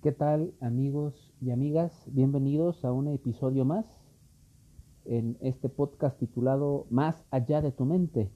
¿Qué 0.00 0.12
tal 0.12 0.54
amigos 0.60 1.34
y 1.40 1.50
amigas? 1.50 1.92
Bienvenidos 2.12 2.84
a 2.84 2.92
un 2.92 3.08
episodio 3.08 3.64
más 3.64 3.84
en 5.04 5.36
este 5.40 5.68
podcast 5.68 6.16
titulado 6.20 6.86
Más 6.88 7.24
allá 7.32 7.60
de 7.62 7.72
tu 7.72 7.84
mente, 7.84 8.30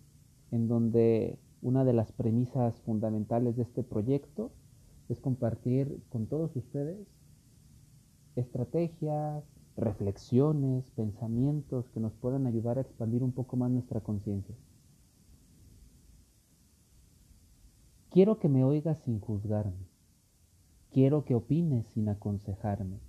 en 0.51 0.67
donde 0.67 1.39
una 1.61 1.85
de 1.85 1.93
las 1.93 2.11
premisas 2.11 2.81
fundamentales 2.81 3.55
de 3.55 3.63
este 3.63 3.85
proyecto 3.85 4.51
es 5.09 5.21
compartir 5.21 6.03
con 6.09 6.27
todos 6.27 6.57
ustedes 6.57 7.07
estrategias, 8.35 9.45
reflexiones, 9.77 10.91
pensamientos 10.97 11.89
que 11.91 12.01
nos 12.01 12.13
puedan 12.15 12.49
ayudar 12.49 12.79
a 12.79 12.81
expandir 12.81 13.23
un 13.23 13.31
poco 13.31 13.57
más 13.57 13.71
nuestra 13.71 14.01
conciencia. 14.01 14.57
Quiero 18.11 18.41
que 18.41 18.49
me 18.49 18.65
oigas 18.65 18.99
sin 19.05 19.21
juzgarme 19.21 19.92
Quiero 20.93 21.25
que 21.25 21.35
opines 21.35 21.87
sin 21.87 22.11
aconsejarme. 22.11 23.01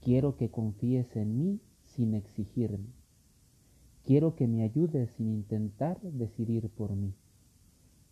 Quiero 0.00 0.36
que 0.36 0.50
confíes 0.50 1.14
en 1.14 1.38
mí 1.38 1.60
sin 1.84 2.12
exigirme. 2.12 2.88
Quiero 4.02 4.34
que 4.34 4.48
me 4.48 4.64
ayudes 4.64 5.12
sin 5.12 5.28
intentar 5.28 6.00
decidir 6.02 6.70
por 6.70 6.96
mí. 6.96 7.14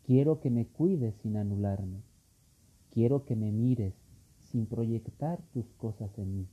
Quiero 0.05 0.39
que 0.39 0.51
me 0.51 0.69
cuides 0.69 1.17
sin 1.17 1.37
anularme. 1.37 2.05
Quiero 2.93 3.25
que 3.25 3.35
me 3.35 3.51
mires 3.51 3.95
sin 4.39 4.67
proyectar 4.67 5.43
tus 5.53 5.67
cosas 5.73 6.17
en 6.17 6.37
mí. 6.37 6.49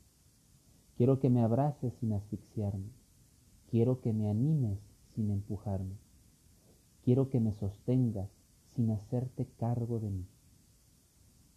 Quiero 0.97 1.19
que 1.19 1.29
me 1.29 1.41
abraces 1.43 1.93
sin 1.99 2.13
asfixiarme. 2.13 2.89
Quiero 3.69 4.01
que 4.01 4.11
me 4.11 4.27
animes 4.27 4.79
sin 5.13 5.29
empujarme. 5.29 5.97
Quiero 7.03 7.29
que 7.29 7.39
me 7.39 7.53
sostengas 7.53 8.31
sin 8.73 8.89
hacerte 8.89 9.45
cargo 9.59 9.99
de 9.99 10.09
mí. 10.09 10.25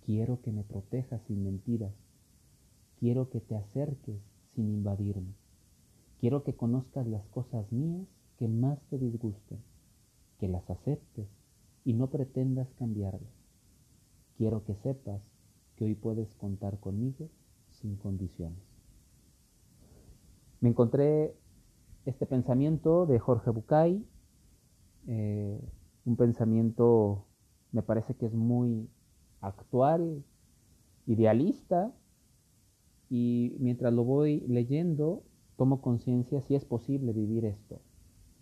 Quiero 0.04 0.40
que 0.42 0.52
me 0.52 0.64
protejas 0.64 1.22
sin 1.22 1.44
mentiras. 1.44 1.92
Quiero 2.98 3.30
que 3.30 3.40
te 3.40 3.56
acerques 3.56 4.20
sin 4.54 4.68
invadirme. 4.68 5.34
Quiero 6.18 6.42
que 6.44 6.54
conozcas 6.54 7.06
las 7.06 7.26
cosas 7.28 7.70
mías 7.72 8.06
que 8.38 8.48
más 8.48 8.80
te 8.90 8.98
disgusten, 8.98 9.58
que 10.38 10.48
las 10.48 10.68
aceptes 10.70 11.28
y 11.84 11.94
no 11.94 12.10
pretendas 12.10 12.68
cambiarlas. 12.74 13.32
Quiero 14.36 14.64
que 14.64 14.74
sepas 14.76 15.22
que 15.76 15.84
hoy 15.84 15.94
puedes 15.94 16.34
contar 16.34 16.78
conmigo 16.78 17.28
sin 17.70 17.96
condiciones. 17.96 18.62
Me 20.60 20.68
encontré 20.68 21.34
este 22.06 22.26
pensamiento 22.26 23.06
de 23.06 23.18
Jorge 23.18 23.50
Bucay, 23.50 24.04
eh, 25.06 25.60
un 26.04 26.16
pensamiento 26.16 27.26
me 27.72 27.82
parece 27.82 28.14
que 28.14 28.26
es 28.26 28.34
muy 28.34 28.88
actual, 29.42 30.24
idealista, 31.06 31.92
y 33.10 33.54
mientras 33.58 33.92
lo 33.92 34.04
voy 34.04 34.40
leyendo, 34.48 35.22
tomo 35.56 35.82
conciencia 35.82 36.40
si 36.40 36.54
es 36.54 36.64
posible 36.64 37.12
vivir 37.12 37.44
esto 37.44 37.80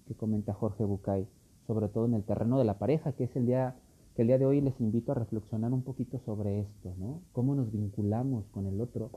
que 0.06 0.14
comenta 0.14 0.54
Jorge 0.54 0.84
Bucay, 0.84 1.26
sobre 1.66 1.88
todo 1.88 2.06
en 2.06 2.14
el 2.14 2.24
terreno 2.24 2.58
de 2.58 2.64
la 2.64 2.78
pareja, 2.78 3.12
que 3.12 3.24
es 3.24 3.34
el 3.36 3.46
día 3.46 3.76
que 4.14 4.22
el 4.22 4.28
día 4.28 4.38
de 4.38 4.46
hoy 4.46 4.60
les 4.60 4.80
invito 4.80 5.12
a 5.12 5.14
reflexionar 5.14 5.72
un 5.72 5.82
poquito 5.82 6.18
sobre 6.18 6.60
esto, 6.60 6.94
¿no? 6.98 7.22
Cómo 7.32 7.54
nos 7.54 7.70
vinculamos 7.70 8.48
con 8.48 8.66
el 8.66 8.80
otro, 8.80 9.10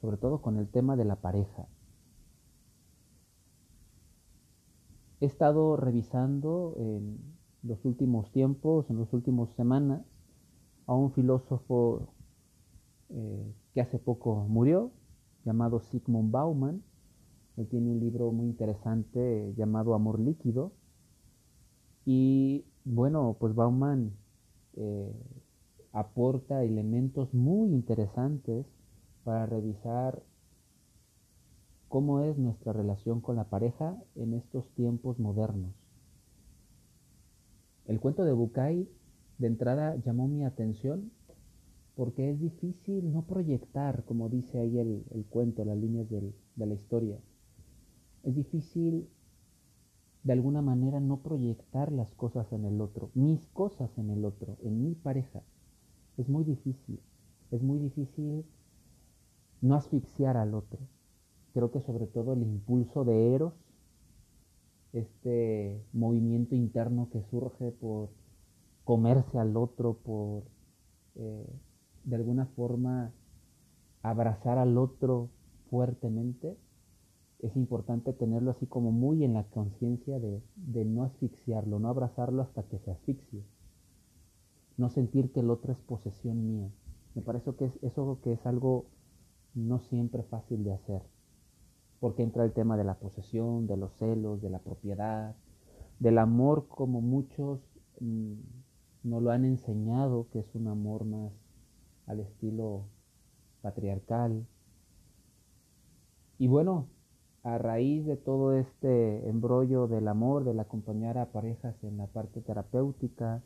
sobre 0.00 0.16
todo 0.16 0.40
con 0.40 0.56
el 0.56 0.68
tema 0.68 0.96
de 0.96 1.04
la 1.04 1.16
pareja. 1.16 1.66
He 5.20 5.26
estado 5.26 5.76
revisando 5.76 6.74
en 6.78 7.18
los 7.62 7.84
últimos 7.84 8.30
tiempos, 8.32 8.88
en 8.88 8.98
las 8.98 9.12
últimas 9.12 9.50
semanas, 9.50 10.02
a 10.86 10.94
un 10.94 11.12
filósofo 11.12 12.08
eh, 13.10 13.54
que 13.72 13.80
hace 13.80 13.98
poco 13.98 14.46
murió, 14.48 14.92
llamado 15.44 15.80
Sigmund 15.80 16.30
Bauman. 16.30 16.82
Él 17.56 17.68
tiene 17.68 17.90
un 17.90 18.00
libro 18.00 18.32
muy 18.32 18.46
interesante 18.46 19.54
llamado 19.56 19.94
Amor 19.94 20.18
Líquido. 20.18 20.72
Y 22.04 22.64
bueno, 22.84 23.36
pues 23.38 23.54
Bauman 23.54 24.12
eh, 24.74 25.12
aporta 25.92 26.64
elementos 26.64 27.32
muy 27.32 27.72
interesantes 27.72 28.66
para 29.22 29.46
revisar 29.46 30.22
cómo 31.88 32.20
es 32.20 32.36
nuestra 32.36 32.72
relación 32.72 33.20
con 33.20 33.36
la 33.36 33.44
pareja 33.44 33.96
en 34.16 34.34
estos 34.34 34.68
tiempos 34.70 35.18
modernos. 35.20 35.72
El 37.86 38.00
cuento 38.00 38.24
de 38.24 38.32
Bucay 38.32 38.88
de 39.38 39.46
entrada 39.46 39.96
llamó 39.96 40.28
mi 40.28 40.44
atención 40.44 41.10
porque 41.96 42.30
es 42.30 42.40
difícil 42.40 43.12
no 43.12 43.22
proyectar, 43.22 44.04
como 44.04 44.28
dice 44.28 44.58
ahí 44.58 44.78
el, 44.78 45.26
cuento, 45.30 45.64
las 45.64 45.78
líneas 45.78 46.08
de 46.08 46.66
la 46.66 46.74
historia. 46.74 47.18
Es 48.24 48.34
difícil 48.34 49.08
de 50.24 50.32
alguna 50.32 50.62
manera 50.62 51.00
no 51.00 51.18
proyectar 51.18 51.92
las 51.92 52.12
cosas 52.14 52.50
en 52.52 52.64
el 52.64 52.80
otro, 52.80 53.10
mis 53.14 53.46
cosas 53.48 53.96
en 53.98 54.10
el 54.10 54.24
otro, 54.24 54.56
en 54.62 54.82
mi 54.82 54.94
pareja. 54.94 55.42
Es 56.16 56.28
muy 56.28 56.44
difícil, 56.44 56.98
es 57.50 57.62
muy 57.62 57.78
difícil 57.78 58.44
no 59.60 59.74
asfixiar 59.74 60.36
al 60.36 60.54
otro. 60.54 60.80
Creo 61.52 61.70
que 61.70 61.80
sobre 61.80 62.06
todo 62.06 62.32
el 62.32 62.42
impulso 62.42 63.04
de 63.04 63.34
Eros, 63.34 63.52
este 64.94 65.84
movimiento 65.92 66.54
interno 66.54 67.08
que 67.10 67.22
surge 67.30 67.70
por 67.72 68.08
comerse 68.84 69.38
al 69.38 69.56
otro, 69.56 69.94
por 69.94 70.44
eh, 71.16 71.46
de 72.04 72.16
alguna 72.16 72.46
forma 72.46 73.12
abrazar 74.02 74.58
al 74.58 74.76
otro 74.76 75.30
fuertemente, 75.70 76.56
es 77.40 77.56
importante 77.56 78.12
tenerlo 78.12 78.50
así 78.50 78.66
como 78.66 78.92
muy 78.92 79.24
en 79.24 79.34
la 79.34 79.44
conciencia 79.44 80.18
de, 80.18 80.42
de, 80.56 80.84
no 80.84 81.04
asfixiarlo, 81.04 81.78
no 81.78 81.88
abrazarlo 81.88 82.42
hasta 82.42 82.62
que 82.64 82.78
se 82.78 82.90
asfixie, 82.90 83.44
no 84.76 84.88
sentir 84.90 85.32
que 85.32 85.40
el 85.40 85.50
otro 85.50 85.72
es 85.72 85.78
posesión 85.78 86.46
mía. 86.46 86.70
Me 87.14 87.22
parece 87.22 87.54
que 87.54 87.66
es, 87.66 87.72
eso 87.82 88.18
que 88.22 88.32
es 88.32 88.46
algo 88.46 88.86
no 89.54 89.78
siempre 89.78 90.22
fácil 90.24 90.64
de 90.64 90.72
hacer, 90.72 91.02
porque 92.00 92.22
entra 92.22 92.44
el 92.44 92.52
tema 92.52 92.76
de 92.76 92.84
la 92.84 92.98
posesión, 92.98 93.66
de 93.66 93.76
los 93.76 93.92
celos, 93.94 94.42
de 94.42 94.50
la 94.50 94.58
propiedad, 94.58 95.36
del 96.00 96.18
amor 96.18 96.66
como 96.68 97.00
muchos 97.00 97.60
mm, 98.00 98.34
no 99.04 99.20
lo 99.20 99.30
han 99.30 99.44
enseñado, 99.44 100.26
que 100.32 100.40
es 100.40 100.54
un 100.54 100.66
amor 100.66 101.04
más 101.04 101.32
al 102.06 102.20
estilo 102.20 102.86
patriarcal. 103.62 104.46
Y 106.38 106.48
bueno, 106.48 106.88
a 107.44 107.58
raíz 107.58 108.06
de 108.06 108.16
todo 108.16 108.54
este 108.54 109.28
embrollo 109.28 109.86
del 109.86 110.08
amor, 110.08 110.44
del 110.44 110.58
acompañar 110.58 111.18
a 111.18 111.30
parejas 111.30 111.76
en 111.84 111.98
la 111.98 112.06
parte 112.06 112.40
terapéutica, 112.40 113.42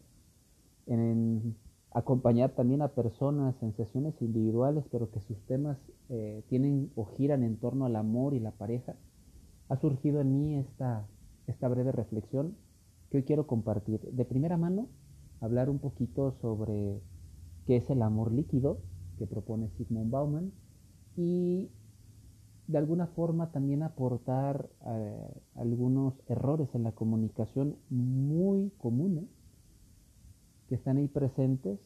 en 0.87 1.57
acompañar 1.91 2.51
también 2.51 2.81
a 2.81 2.89
personas 2.89 3.61
en 3.63 3.75
sesiones 3.75 4.15
individuales, 4.23 4.85
pero 4.91 5.11
que 5.11 5.21
sus 5.21 5.39
temas 5.47 5.77
eh, 6.09 6.45
tienen 6.49 6.93
o 6.95 7.07
giran 7.17 7.43
en 7.43 7.57
torno 7.57 7.87
al 7.87 7.97
amor 7.97 8.35
y 8.35 8.41
la 8.41 8.53
pareja, 8.53 8.95
ha 9.69 9.77
surgido 9.77 10.21
en 10.21 10.33
mí 10.33 10.57
esta, 10.57 11.07
esta 11.47 11.69
breve 11.69 11.91
reflexión 11.91 12.57
que 13.11 13.19
hoy 13.19 13.23
quiero 13.25 13.47
compartir. 13.47 14.01
De 14.13 14.25
primera 14.25 14.57
mano, 14.57 14.89
hablar 15.41 15.71
un 15.71 15.79
poquito 15.79 16.33
sobre 16.41 17.01
qué 17.67 17.77
es 17.77 17.91
el 17.91 18.03
amor 18.03 18.33
líquido 18.33 18.81
que 19.19 19.27
propone 19.27 19.69
Sigmund 19.77 20.11
Bauman 20.11 20.53
y 21.17 21.71
de 22.67 22.79
alguna 22.79 23.07
forma 23.09 23.51
también 23.51 23.83
aportar 23.83 24.69
eh, 24.87 25.43
algunos 25.55 26.15
errores 26.29 26.69
en 26.75 26.83
la 26.83 26.93
comunicación 26.93 27.77
muy 27.89 28.71
comunes 28.79 29.25
que 30.69 30.75
están 30.75 30.99
ahí 30.99 31.09
presentes 31.09 31.81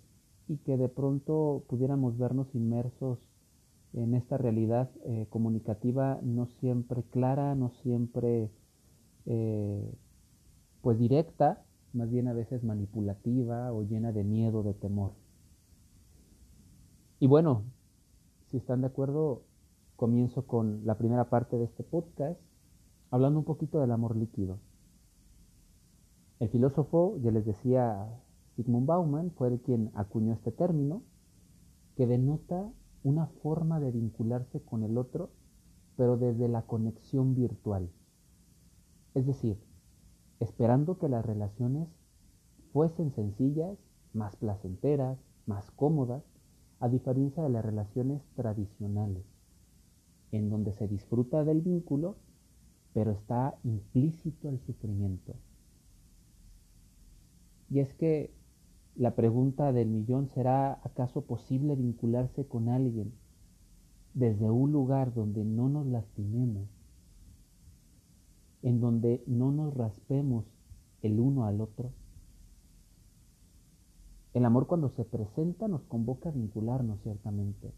y 0.49 0.57
que 0.59 0.77
de 0.77 0.89
pronto 0.89 1.65
pudiéramos 1.69 2.19
vernos 2.19 2.53
inmersos 2.55 3.19
en 3.93 4.15
esta 4.15 4.39
realidad 4.39 4.91
eh, 5.05 5.27
comunicativa 5.31 6.19
no 6.23 6.47
siempre 6.61 7.03
clara, 7.05 7.55
no 7.55 7.71
siempre 7.83 8.51
eh, 9.27 9.95
pues 10.81 10.99
directa, 10.99 11.63
más 11.93 12.11
bien 12.11 12.29
a 12.29 12.33
veces 12.33 12.65
manipulativa 12.65 13.73
o 13.73 13.83
llena 13.83 14.13
de 14.13 14.25
miedo, 14.25 14.63
de 14.63 14.75
temor. 14.75 15.13
Y 17.21 17.27
bueno, 17.27 17.65
si 18.47 18.57
están 18.57 18.81
de 18.81 18.89
acuerdo, 18.89 19.43
comienzo 19.97 20.47
con 20.47 20.85
la 20.85 20.97
primera 20.97 21.29
parte 21.31 21.57
de 21.57 21.65
este 21.65 21.85
podcast, 21.85 22.41
hablando 23.11 23.39
un 23.39 23.45
poquito 23.45 23.81
del 23.81 23.93
amor 23.93 24.17
líquido. 24.17 24.59
El 26.41 26.49
filósofo, 26.49 27.19
ya 27.23 27.31
les 27.31 27.45
decía, 27.45 28.21
Sigmund 28.57 28.87
Bauman, 28.87 29.31
fue 29.31 29.49
el 29.49 29.61
quien 29.61 29.91
acuñó 29.95 30.33
este 30.33 30.51
término, 30.51 31.03
que 31.97 32.07
denota 32.07 32.73
una 33.05 33.27
forma 33.27 33.81
de 33.81 33.93
vincularse 33.93 34.61
con 34.63 34.83
el 34.83 34.99
otro, 34.99 35.31
pero 35.97 36.17
desde 36.17 36.49
la 36.49 36.63
conexión 36.63 37.35
virtual. 37.35 37.91
Es 39.15 39.27
decir, 39.27 39.63
esperando 40.43 40.99
que 40.99 41.09
las 41.09 41.25
relaciones 41.25 41.89
fuesen 42.73 43.13
sencillas, 43.13 43.79
más 44.13 44.35
placenteras, 44.37 45.19
más 45.47 45.71
cómodas, 45.71 46.25
a 46.81 46.89
diferencia 46.89 47.43
de 47.43 47.49
las 47.49 47.65
relaciones 47.65 48.23
tradicionales, 48.35 49.25
en 50.33 50.51
donde 50.51 50.73
se 50.73 50.89
disfruta 50.89 51.45
del 51.45 51.61
vínculo, 51.61 52.17
pero 52.93 53.13
está 53.13 53.57
implícito 53.63 54.49
el 54.49 54.59
sufrimiento. 54.59 55.35
Y 57.71 57.79
es 57.79 57.95
que 57.95 58.35
la 58.97 59.15
pregunta 59.15 59.73
del 59.73 59.89
millón 59.89 60.29
será, 60.29 60.81
¿acaso 60.83 61.23
posible 61.23 61.77
vincularse 61.77 62.47
con 62.47 62.69
alguien 62.69 63.15
desde 64.13 64.51
un 64.51 64.73
lugar 64.73 65.15
donde 65.15 65.45
no 65.45 65.69
nos 65.69 65.87
lastimemos, 65.87 66.69
en 68.63 68.81
donde 68.81 69.23
no 69.27 69.53
nos 69.53 69.75
raspemos 69.75 70.45
el 71.03 71.21
uno 71.21 71.45
al 71.45 71.61
otro? 71.61 71.93
El 74.35 74.45
amor 74.45 74.67
cuando 74.67 74.89
se 74.89 75.05
presenta 75.05 75.69
nos 75.69 75.85
convoca 75.85 76.31
a 76.31 76.33
vincularnos 76.33 77.01
ciertamente. 77.03 77.73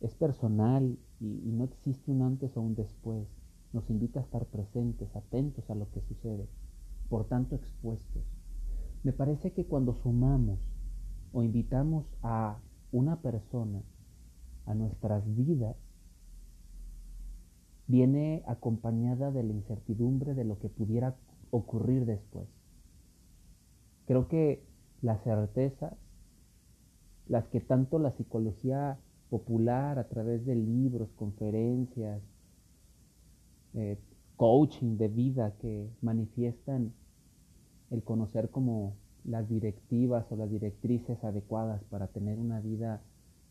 Es 0.00 0.14
personal 0.14 0.98
y, 1.20 1.42
y, 1.44 1.52
no 1.52 1.64
existe 1.64 2.10
un 2.10 2.22
antes 2.22 2.56
o 2.56 2.62
un 2.62 2.74
después. 2.74 3.26
Nos 3.72 3.90
invita 3.90 4.20
a 4.20 4.22
estar 4.22 4.46
presentes, 4.46 5.14
atentos 5.14 5.68
a 5.68 5.74
lo 5.74 5.90
que 5.90 6.00
sucede, 6.00 6.48
por 7.10 7.26
tanto 7.26 7.54
expuestos. 7.56 8.22
Me 9.02 9.12
parece 9.12 9.52
que 9.52 9.66
cuando 9.66 9.94
sumamos 9.94 10.58
o 11.32 11.42
invitamos 11.42 12.06
a 12.22 12.58
una 12.92 13.20
persona 13.20 13.82
a 14.64 14.74
nuestras 14.74 15.24
vidas, 15.34 15.76
viene 17.88 18.42
acompañada 18.46 19.32
de 19.32 19.42
la 19.42 19.52
incertidumbre 19.52 20.34
de 20.34 20.44
lo 20.44 20.58
que 20.58 20.68
pudiera 20.68 21.16
ocurrir 21.50 22.04
después. 22.04 22.46
Creo 24.06 24.28
que 24.28 24.62
las 25.02 25.22
certezas, 25.24 25.94
las 27.26 27.46
que 27.48 27.60
tanto 27.60 27.98
la 27.98 28.12
psicología 28.12 28.98
popular 29.30 29.98
a 29.98 30.08
través 30.08 30.44
de 30.46 30.54
libros, 30.54 31.08
conferencias, 31.16 32.22
eh, 33.74 33.98
coaching 34.36 34.96
de 34.98 35.08
vida 35.08 35.54
que 35.60 35.90
manifiestan 36.00 36.92
el 37.90 38.02
conocer 38.02 38.50
como 38.50 38.94
las 39.24 39.48
directivas 39.48 40.30
o 40.30 40.36
las 40.36 40.50
directrices 40.50 41.22
adecuadas 41.24 41.82
para 41.84 42.06
tener 42.08 42.38
una 42.38 42.60
vida 42.60 43.02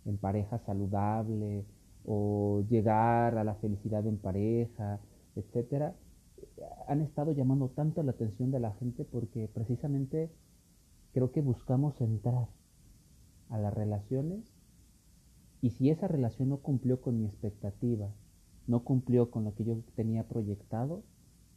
en 0.06 0.18
pareja 0.18 0.60
saludable 0.60 1.66
o 2.08 2.64
llegar 2.70 3.38
a 3.38 3.44
la 3.44 3.56
felicidad 3.56 4.08
en 4.08 4.18
pareja, 4.18 5.02
etcétera, 5.36 5.94
han 6.88 7.02
estado 7.02 7.34
llamando 7.34 7.68
tanto 7.70 8.02
la 8.02 8.12
atención 8.12 8.50
de 8.50 8.62
la 8.62 8.72
gente 8.76 9.04
porque 9.04 9.50
precisamente 9.54 10.32
creo 11.12 11.32
que 11.32 11.42
buscamos 11.42 12.00
entrar 12.00 12.48
a 13.50 13.58
las 13.60 13.74
relaciones 13.74 14.46
y 15.62 15.72
si 15.72 15.90
esa 15.90 16.08
relación 16.08 16.50
no 16.50 16.58
cumplió 16.58 17.02
con 17.02 17.20
mi 17.20 17.26
expectativa, 17.26 18.10
no 18.68 18.86
cumplió 18.86 19.30
con 19.30 19.44
lo 19.44 19.54
que 19.54 19.66
yo 19.66 19.78
tenía 19.96 20.28
proyectado, 20.28 21.04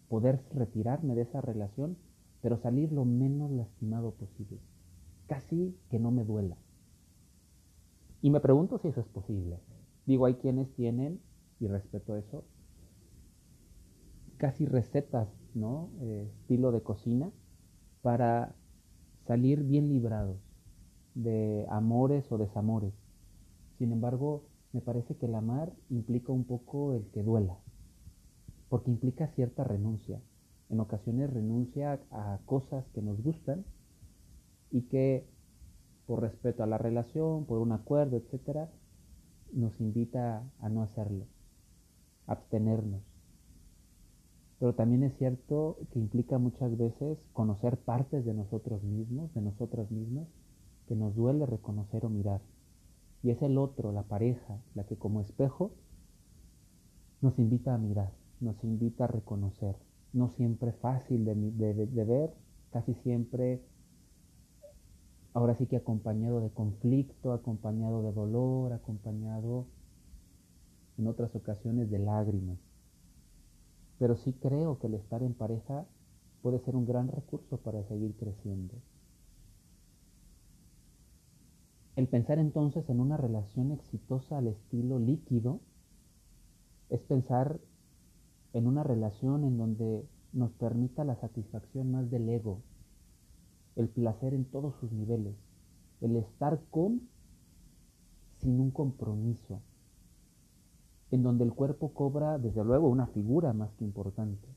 poder 0.08 0.42
retirarme 0.52 1.14
de 1.14 1.22
esa 1.22 1.40
relación 1.40 1.96
pero 2.42 2.58
salir 2.58 2.90
lo 2.90 3.04
menos 3.04 3.50
lastimado 3.50 4.12
posible, 4.12 4.58
casi 5.26 5.76
que 5.90 5.98
no 5.98 6.10
me 6.10 6.24
duela. 6.24 6.56
Y 8.22 8.30
me 8.30 8.40
pregunto 8.40 8.78
si 8.78 8.88
eso 8.88 9.00
es 9.00 9.06
posible. 9.06 9.58
Digo, 10.06 10.26
hay 10.26 10.34
quienes 10.34 10.72
tienen, 10.74 11.20
y 11.60 11.66
respeto 11.66 12.16
eso, 12.16 12.44
casi 14.38 14.64
recetas, 14.66 15.28
¿no? 15.54 15.90
Eh, 16.00 16.30
estilo 16.40 16.72
de 16.72 16.82
cocina, 16.82 17.30
para 18.02 18.54
salir 19.26 19.62
bien 19.62 19.88
librados 19.88 20.38
de 21.14 21.66
amores 21.68 22.30
o 22.32 22.38
desamores. 22.38 22.94
Sin 23.78 23.92
embargo, 23.92 24.44
me 24.72 24.80
parece 24.80 25.16
que 25.16 25.26
el 25.26 25.34
amar 25.34 25.72
implica 25.90 26.32
un 26.32 26.44
poco 26.44 26.94
el 26.94 27.06
que 27.10 27.22
duela, 27.22 27.58
porque 28.68 28.90
implica 28.90 29.28
cierta 29.28 29.64
renuncia, 29.64 30.20
en 30.70 30.80
ocasiones 30.80 31.30
renuncia 31.32 32.00
a 32.10 32.38
cosas 32.46 32.86
que 32.94 33.02
nos 33.02 33.20
gustan 33.22 33.64
y 34.70 34.82
que 34.82 35.26
por 36.06 36.20
respeto 36.22 36.62
a 36.62 36.66
la 36.66 36.78
relación, 36.78 37.44
por 37.44 37.58
un 37.58 37.72
acuerdo, 37.72 38.16
etcétera, 38.16 38.70
nos 39.52 39.78
invita 39.80 40.42
a 40.60 40.68
no 40.68 40.82
hacerlo, 40.82 41.26
abstenernos. 42.26 43.02
Pero 44.58 44.74
también 44.74 45.02
es 45.02 45.16
cierto 45.16 45.78
que 45.92 45.98
implica 45.98 46.38
muchas 46.38 46.76
veces 46.76 47.18
conocer 47.32 47.78
partes 47.78 48.24
de 48.24 48.34
nosotros 48.34 48.82
mismos, 48.82 49.32
de 49.34 49.40
nosotras 49.40 49.90
mismas, 49.90 50.28
que 50.86 50.94
nos 50.94 51.14
duele 51.14 51.46
reconocer 51.46 52.04
o 52.04 52.10
mirar. 52.10 52.40
Y 53.22 53.30
es 53.30 53.40
el 53.42 53.58
otro, 53.58 53.92
la 53.92 54.02
pareja, 54.02 54.58
la 54.74 54.84
que 54.84 54.96
como 54.96 55.20
espejo 55.20 55.72
nos 57.20 57.38
invita 57.38 57.74
a 57.74 57.78
mirar, 57.78 58.12
nos 58.40 58.62
invita 58.64 59.04
a 59.04 59.08
reconocer, 59.08 59.76
no 60.12 60.30
siempre 60.30 60.72
fácil 60.72 61.24
de, 61.24 61.34
de, 61.34 62.04
ver, 62.04 62.34
casi 62.72 62.94
siempre, 62.94 63.62
ahora 65.32 65.54
sí 65.56 65.66
que 65.66 65.76
acompañado 65.76 66.40
de 66.40 66.50
conflicto, 66.50 67.32
acompañado 67.32 68.02
de 68.02 68.12
dolor, 68.12 68.72
acompañado 68.72 69.66
en 70.98 71.06
otras 71.06 71.34
ocasiones 71.34 71.90
de 71.90 71.98
lágrimas. 71.98 72.58
Pero 73.98 74.16
sí 74.16 74.32
creo 74.32 74.78
que 74.78 74.86
el 74.88 74.94
estar 74.94 75.22
en 75.22 75.34
pareja 75.34 75.86
puede 76.42 76.58
ser 76.60 76.74
un 76.74 76.86
gran 76.86 77.08
recurso 77.08 77.58
para 77.58 77.82
seguir 77.84 78.14
creciendo. 78.16 78.74
El 81.96 82.08
pensar 82.08 82.38
entonces 82.38 82.88
en 82.88 83.00
una 83.00 83.16
relación 83.16 83.72
exitosa 83.72 84.38
al 84.38 84.46
estilo 84.46 84.98
líquido 84.98 85.60
es 86.88 87.00
pensar 87.02 87.60
en 88.52 88.66
una 88.66 88.82
relación 88.82 89.44
en 89.44 89.58
donde 89.58 90.08
nos 90.32 90.50
permita 90.52 91.04
la 91.04 91.16
satisfacción 91.16 91.90
más 91.90 92.10
del 92.10 92.28
ego, 92.28 92.62
el 93.80 93.88
placer 93.88 94.34
en 94.34 94.44
todos 94.44 94.74
sus 94.76 94.92
niveles, 94.92 95.34
el 96.00 96.16
estar 96.16 96.60
con 96.70 97.08
sin 98.38 98.60
un 98.60 98.70
compromiso, 98.70 99.60
en 101.10 101.22
donde 101.22 101.44
el 101.44 101.52
cuerpo 101.52 101.92
cobra 101.92 102.38
desde 102.38 102.64
luego 102.64 102.88
una 102.88 103.06
figura 103.08 103.52
más 103.52 103.74
que 103.74 103.84
importante. 103.84 104.48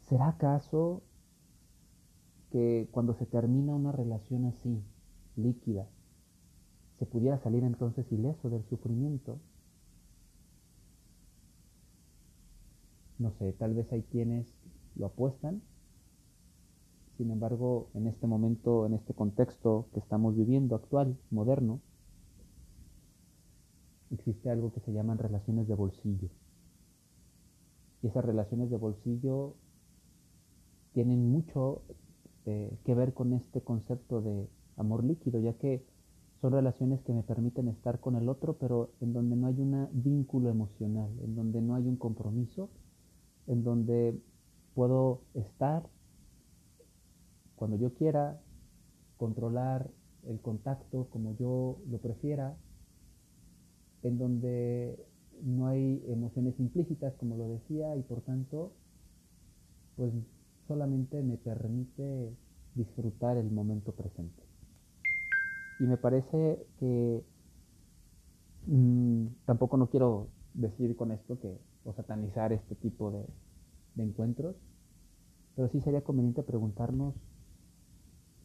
¿Será 0.00 0.28
acaso 0.28 1.02
que 2.50 2.88
cuando 2.92 3.14
se 3.14 3.26
termina 3.26 3.74
una 3.74 3.90
relación 3.90 4.44
así, 4.44 4.82
líquida, 5.34 5.88
se 6.98 7.06
pudiera 7.06 7.38
salir 7.38 7.64
entonces 7.64 8.10
ileso 8.12 8.50
del 8.50 8.64
sufrimiento? 8.64 9.40
no 13.18 13.30
sé, 13.32 13.52
tal 13.52 13.74
vez 13.74 13.90
hay 13.92 14.02
quienes 14.02 14.46
lo 14.96 15.06
apuestan. 15.06 15.62
Sin 17.16 17.30
embargo, 17.30 17.90
en 17.94 18.06
este 18.06 18.26
momento, 18.26 18.86
en 18.86 18.94
este 18.94 19.14
contexto 19.14 19.86
que 19.92 20.00
estamos 20.00 20.34
viviendo 20.36 20.74
actual, 20.74 21.16
moderno, 21.30 21.80
existe 24.10 24.50
algo 24.50 24.72
que 24.72 24.80
se 24.80 24.92
llaman 24.92 25.18
relaciones 25.18 25.68
de 25.68 25.74
bolsillo. 25.74 26.28
Y 28.02 28.08
esas 28.08 28.24
relaciones 28.24 28.70
de 28.70 28.76
bolsillo 28.76 29.54
tienen 30.92 31.30
mucho 31.30 31.82
eh, 32.46 32.76
que 32.84 32.94
ver 32.94 33.14
con 33.14 33.32
este 33.32 33.62
concepto 33.62 34.20
de 34.20 34.48
amor 34.76 35.04
líquido, 35.04 35.40
ya 35.40 35.54
que 35.54 35.84
son 36.40 36.52
relaciones 36.52 37.00
que 37.02 37.12
me 37.12 37.22
permiten 37.22 37.68
estar 37.68 38.00
con 38.00 38.16
el 38.16 38.28
otro, 38.28 38.58
pero 38.58 38.90
en 39.00 39.12
donde 39.12 39.36
no 39.36 39.46
hay 39.46 39.58
un 39.60 39.88
vínculo 39.92 40.50
emocional, 40.50 41.10
en 41.22 41.34
donde 41.34 41.62
no 41.62 41.74
hay 41.74 41.86
un 41.86 41.96
compromiso, 41.96 42.68
en 43.46 43.64
donde 43.64 44.20
puedo 44.74 45.22
estar 45.34 45.88
cuando 47.56 47.76
yo 47.76 47.94
quiera, 47.94 48.40
controlar 49.16 49.90
el 50.26 50.40
contacto 50.40 51.08
como 51.10 51.36
yo 51.36 51.78
lo 51.88 51.98
prefiera, 51.98 52.56
en 54.02 54.18
donde 54.18 54.98
no 55.42 55.66
hay 55.68 56.02
emociones 56.08 56.58
implícitas, 56.58 57.14
como 57.14 57.36
lo 57.36 57.48
decía, 57.48 57.96
y 57.96 58.02
por 58.02 58.20
tanto, 58.22 58.72
pues 59.96 60.12
solamente 60.66 61.22
me 61.22 61.36
permite 61.36 62.34
disfrutar 62.74 63.36
el 63.36 63.50
momento 63.50 63.92
presente. 63.92 64.42
Y 65.78 65.84
me 65.84 65.96
parece 65.96 66.66
que 66.78 67.24
mmm, 68.66 69.26
tampoco 69.46 69.76
no 69.76 69.88
quiero 69.88 70.28
decir 70.54 70.96
con 70.96 71.12
esto 71.12 71.38
que 71.40 71.58
o 71.84 71.92
satanizar 71.92 72.52
este 72.52 72.74
tipo 72.76 73.10
de, 73.10 73.26
encuentros, 74.02 74.56
pero 75.54 75.68
sí 75.68 75.80
sería 75.80 76.02
conveniente 76.02 76.42
preguntarnos 76.42 77.14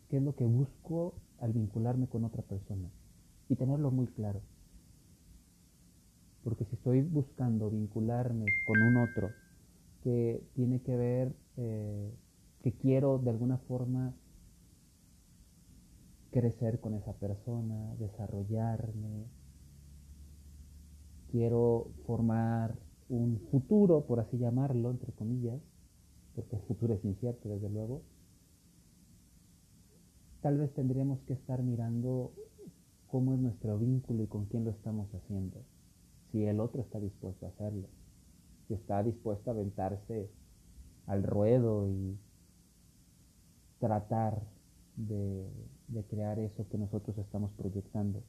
qué 0.10 0.18
es 0.18 0.24
lo 0.24 0.36
que 0.36 0.46
busco 0.46 1.16
al 1.40 1.54
vincularme 1.54 2.08
con 2.08 2.24
otra 2.26 2.44
persona 2.44 2.90
y 3.48 3.56
tenerlo 3.56 3.92
muy 3.92 4.08
claro. 4.08 4.42
Porque 6.44 6.66
si 6.66 6.76
estoy 6.76 7.02
buscando 7.02 7.70
vincularme 7.70 8.46
con 8.66 8.82
un 8.82 8.98
otro 8.98 9.32
que 10.04 10.44
tiene 10.56 10.82
que 10.82 10.96
ver, 10.96 11.36
eh, 11.58 12.14
que 12.62 12.72
quiero 12.74 13.18
de 13.18 13.30
alguna 13.30 13.58
forma 13.58 14.14
crecer 16.32 16.80
con 16.80 16.94
esa 16.94 17.14
persona, 17.14 17.96
desarrollarme, 17.96 19.26
quiero 21.32 21.92
formar 22.06 22.76
un 23.10 23.40
futuro, 23.52 24.06
por 24.06 24.20
así 24.20 24.38
llamarlo, 24.38 24.92
entre 24.92 25.12
comillas, 25.14 25.60
porque 26.36 26.56
el 26.56 26.62
futuro 26.64 26.94
es 26.94 27.04
incierto, 27.04 27.50
desde 27.50 27.70
luego, 27.70 28.04
tal 30.42 30.58
vez 30.58 30.74
tendríamos 30.74 31.20
que 31.22 31.34
estar 31.34 31.62
mirando 31.64 32.32
cómo 33.08 33.34
es 33.34 33.40
nuestro 33.40 33.78
vínculo 33.78 34.24
y 34.24 34.28
con 34.28 34.46
quién 34.46 34.64
lo 34.64 34.72
estamos 34.72 35.14
haciendo. 35.14 35.64
Si 36.32 36.46
el 36.46 36.60
otro 36.60 36.82
está 36.82 37.00
dispuesto 37.00 37.48
a 37.48 37.50
hacerlo, 37.50 37.88
si 38.68 38.76
está 38.76 39.02
dispuesto 39.04 39.50
a 39.50 39.54
aventarse 39.54 40.30
al 41.08 41.24
ruedo 41.24 41.90
y 41.90 42.18
tratar 43.80 44.44
de, 44.96 45.48
crear 46.10 46.40
eso 46.40 46.68
que 46.70 46.78
nosotros 46.78 47.18
estamos 47.18 47.52
proyectando. 47.58 48.24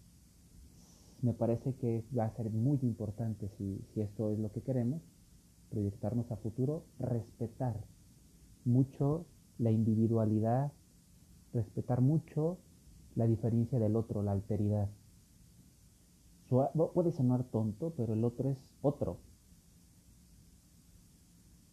Me 1.22 1.34
parece 1.34 1.74
que 1.74 2.04
va 2.16 2.24
a 2.24 2.30
ser 2.30 2.50
muy 2.50 2.78
importante 2.82 3.48
si, 3.58 3.84
esto 3.96 4.30
es 4.30 4.38
lo 4.38 4.50
que 4.52 4.62
queremos, 4.62 5.02
proyectarnos 5.68 6.30
a 6.32 6.36
futuro, 6.36 6.84
respetar 6.98 7.76
mucho 8.64 9.26
la 9.58 9.70
individualidad, 9.70 10.72
respetar 11.52 12.00
mucho 12.00 12.58
la 13.16 13.26
diferencia 13.26 13.78
del 13.78 13.96
otro, 13.96 14.22
la 14.22 14.32
alteridad. 14.32 14.88
Puede 16.94 17.12
sonar 17.12 17.44
tonto, 17.44 17.92
pero 17.96 18.14
el 18.14 18.24
otro 18.24 18.50
es 18.50 18.74
otro. 18.80 19.18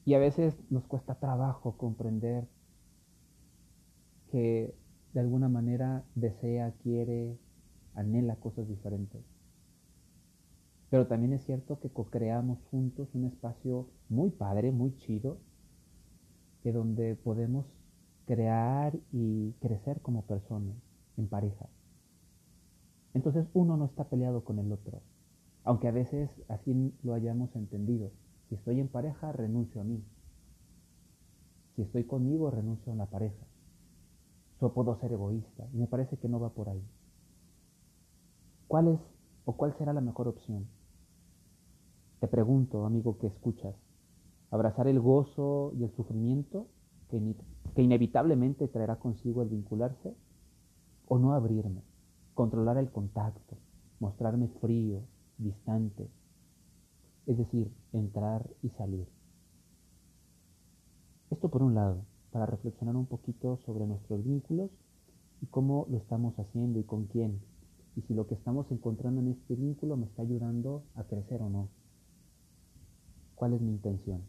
Y 0.06 0.14
a 0.14 0.20
veces 0.20 0.56
nos 0.70 0.86
cuesta 0.88 1.16
trabajo 1.16 1.78
comprender 1.78 2.48
que 4.30 4.76
de 5.14 5.20
alguna 5.20 5.50
manera 5.50 6.04
desea, 6.16 6.74
quiere, 6.84 7.38
anhela 7.96 8.36
cosas 8.36 8.68
diferentes. 8.68 9.37
Pero 10.90 11.08
también 11.08 11.34
es 11.34 11.44
cierto 11.46 11.80
que 11.80 11.90
co-creamos 11.90 12.60
juntos 12.72 13.10
un 13.14 13.26
espacio 13.26 13.90
muy 14.10 14.30
padre, 14.30 14.72
muy 14.72 14.96
chido, 14.96 15.38
que 16.64 16.72
donde 16.72 17.16
podemos 17.16 17.66
crear 18.26 18.98
y 19.12 19.54
crecer 19.60 20.02
como 20.02 20.24
personas, 20.24 20.76
en 21.18 21.28
pareja. 21.28 21.68
Entonces 23.14 23.48
uno 23.54 23.78
no 23.78 23.86
está 23.86 24.06
peleado 24.06 24.44
con 24.44 24.60
el 24.60 24.72
otro, 24.72 25.02
aunque 25.64 25.88
a 25.88 25.92
veces 25.92 26.30
así 26.48 26.94
lo 27.04 27.14
hayamos 27.14 27.56
entendido. 27.56 28.12
Si 28.48 28.56
estoy 28.56 28.80
en 28.80 28.88
pareja, 28.88 29.32
renuncio 29.32 29.82
a 29.82 29.84
mí. 29.84 30.04
Si 31.76 31.82
estoy 31.82 32.06
conmigo, 32.06 32.50
renuncio 32.50 32.94
a 32.94 32.96
la 32.96 33.08
pareja. 33.08 33.46
Yo 34.62 34.74
puedo 34.74 34.96
ser 35.00 35.12
egoísta 35.12 35.68
y 35.74 35.78
me 35.78 35.88
parece 35.88 36.18
que 36.18 36.30
no 36.30 36.40
va 36.40 36.50
por 36.50 36.70
ahí. 36.70 36.84
¿Cuál 38.68 38.88
es 38.90 39.00
o 39.46 39.54
cuál 39.54 39.74
será 39.78 39.94
la 39.94 40.02
mejor 40.02 40.28
opción? 40.28 40.68
Te 42.20 42.28
pregunto, 42.28 42.84
amigo 42.88 43.20
que 43.20 43.28
escuchas, 43.28 43.76
¿abrazar 44.50 44.88
el 44.88 45.00
gozo 45.00 45.72
y 45.78 45.84
el 45.84 45.92
sufrimiento 45.92 46.66
que, 47.10 47.22
inevitablemente 47.80 48.68
traerá 48.68 48.96
consigo 48.96 49.44
el 49.44 49.50
vincularse? 49.50 50.16
¿O 51.08 51.20
no 51.20 51.34
abrirme, 51.34 51.84
controlar 52.34 52.78
el 52.78 52.92
contacto, 52.92 53.58
mostrarme 54.00 54.48
frío, 54.60 55.04
distante? 55.38 56.10
Es 57.28 57.38
decir, 57.38 57.72
entrar 57.94 58.50
y 58.64 58.70
salir. 58.70 59.08
Esto 61.30 61.50
por 61.50 61.62
un 61.62 61.76
lado 61.76 62.04
para 62.32 62.48
reflexionar 62.48 62.96
un 62.96 63.06
poquito 63.06 63.58
sobre 63.58 63.86
nuestros 63.86 64.24
vínculos 64.24 64.72
y 65.40 65.46
cómo 65.46 65.86
lo 65.88 65.98
estamos 65.98 66.38
haciendo 66.40 66.80
y 66.80 66.84
con 66.84 67.06
quién. 67.06 67.40
Y 67.96 68.02
si 68.02 68.16
lo 68.16 68.26
que 68.26 68.34
estamos 68.34 68.72
encontrando 68.72 69.22
en 69.22 69.28
este 69.28 69.56
vínculo 69.56 69.98
me 69.98 70.08
está 70.08 70.24
ayudando 70.24 70.84
a 70.96 71.04
crecer 71.04 71.44
o 71.44 71.50
no. 71.50 71.70
¿Cuál 73.38 73.54
es 73.54 73.62
mi 73.62 73.70
intención? 73.70 74.24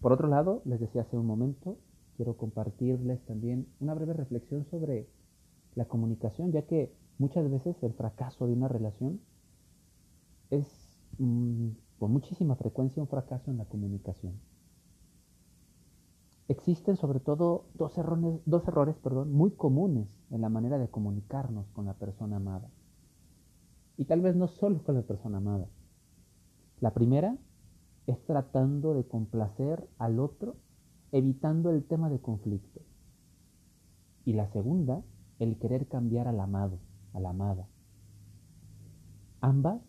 Por 0.00 0.12
otro 0.12 0.28
lado, 0.28 0.62
les 0.64 0.78
decía 0.78 1.02
hace 1.02 1.18
un 1.18 1.26
momento, 1.26 1.76
quiero 2.16 2.36
compartirles 2.36 3.20
también 3.26 3.66
una 3.80 3.92
breve 3.94 4.12
reflexión 4.12 4.64
sobre 4.66 5.08
la 5.74 5.86
comunicación, 5.86 6.52
ya 6.52 6.62
que 6.62 6.94
muchas 7.18 7.50
veces 7.50 7.74
el 7.82 7.92
fracaso 7.92 8.46
de 8.46 8.52
una 8.52 8.68
relación 8.68 9.20
es 10.50 10.64
mm, 11.18 11.70
con 11.98 12.12
muchísima 12.12 12.54
frecuencia 12.54 13.02
un 13.02 13.08
fracaso 13.08 13.50
en 13.50 13.58
la 13.58 13.64
comunicación. 13.64 14.34
Existen 16.46 16.96
sobre 16.96 17.18
todo 17.18 17.64
dos 17.74 17.98
errores, 17.98 18.40
dos 18.46 18.66
errores 18.68 18.94
perdón, 19.02 19.32
muy 19.32 19.50
comunes 19.50 20.06
en 20.30 20.40
la 20.40 20.48
manera 20.48 20.78
de 20.78 20.88
comunicarnos 20.88 21.66
con 21.72 21.86
la 21.86 21.94
persona 21.94 22.36
amada. 22.36 22.70
Y 23.96 24.04
tal 24.04 24.20
vez 24.20 24.36
no 24.36 24.46
solo 24.46 24.84
con 24.84 24.94
la 24.94 25.02
persona 25.02 25.38
amada. 25.38 25.66
La 26.80 26.92
primera 26.92 27.36
es 28.06 28.24
tratando 28.24 28.94
de 28.94 29.06
complacer 29.06 29.88
al 29.98 30.18
otro, 30.18 30.56
evitando 31.12 31.70
el 31.70 31.84
tema 31.84 32.08
de 32.10 32.20
conflicto. 32.20 32.80
Y 34.24 34.34
la 34.34 34.48
segunda, 34.52 35.02
el 35.38 35.58
querer 35.58 35.88
cambiar 35.88 36.28
al 36.28 36.40
amado, 36.40 36.78
a 37.12 37.20
la 37.20 37.30
amada. 37.30 37.68
Ambas 39.40 39.80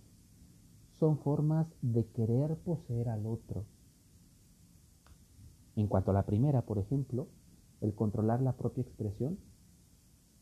son 0.99 1.17
formas 1.19 1.67
de 1.81 2.05
querer 2.07 2.57
poseer 2.57 3.09
al 3.09 3.25
otro 3.25 3.65
en 5.79 5.87
cuanto 5.87 6.11
a 6.11 6.13
la 6.13 6.25
primera, 6.25 6.63
por 6.63 6.77
ejemplo, 6.77 7.27
el 7.79 7.95
controlar 7.95 8.41
la 8.41 8.57
propia 8.57 8.81
expresión, 8.81 9.39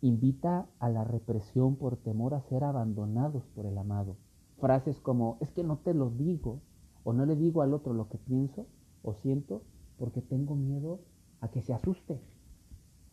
invita 0.02 0.68
a 0.80 0.90
la 0.90 1.04
represión 1.04 1.76
por 1.76 1.98
temor 1.98 2.34
a 2.34 2.42
ser 2.50 2.64
abandonados 2.64 3.44
por 3.54 3.68
el 3.68 3.78
amado. 3.78 4.18
Frases 4.60 5.00
como, 5.00 5.38
es 5.42 5.52
que 5.52 5.64
no 5.64 5.78
te 5.78 5.94
lo 5.94 6.10
digo, 6.10 6.62
o 7.04 7.14
no 7.14 7.26
le 7.26 7.36
digo 7.36 7.62
al 7.62 7.74
otro 7.74 7.94
lo 7.94 8.10
que 8.10 8.18
pienso 8.18 8.68
o 9.04 9.14
siento 9.14 9.64
porque 9.98 10.22
tengo 10.22 10.56
miedo 10.56 11.00
a 11.42 11.50
que 11.50 11.62
se 11.62 11.74
asuste, 11.74 12.20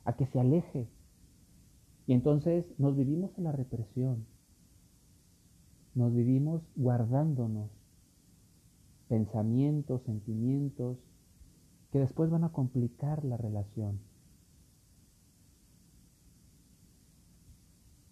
a 0.04 0.14
que 0.14 0.26
se 0.26 0.40
aleje. 0.40 0.88
Y 2.06 2.12
entonces 2.12 2.66
nos 2.78 2.96
vivimos 2.96 3.36
en 3.38 3.44
la 3.44 3.52
represión, 3.52 4.26
nos 5.94 6.12
vivimos 6.12 6.62
guardándonos 6.76 7.70
pensamientos, 9.08 10.02
sentimientos, 10.02 10.98
que 11.92 12.00
después 12.00 12.30
van 12.30 12.44
a 12.44 12.52
complicar 12.52 13.24
la 13.24 13.36
relación. 13.36 14.00